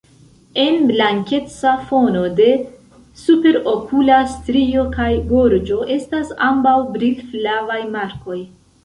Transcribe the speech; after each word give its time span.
En 0.61 0.77
blankeca 0.91 1.73
fono 1.89 2.23
de 2.39 2.47
superokula 3.23 4.17
strio 4.31 4.87
kaj 4.95 5.11
gorĝo 5.33 5.79
estas 5.97 6.33
ambaŭ 6.47 6.75
brilflavaj 6.97 7.79
markoj. 7.99 8.41